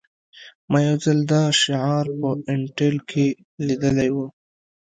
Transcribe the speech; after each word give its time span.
ما 0.69 0.79
یو 0.87 0.97
ځل 1.05 1.19
دا 1.33 1.43
شعار 1.61 2.05
په 2.19 2.29
انټیل 2.51 2.95
کې 3.09 3.25
لیدلی 3.67 4.09
و 4.13 4.17